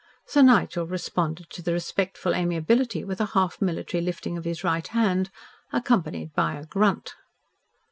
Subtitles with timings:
[0.25, 4.87] Sir Nigel responded to the respectful amiability with a half military lifting of his right
[4.87, 5.29] hand,
[5.71, 7.13] accompanied by a grunt.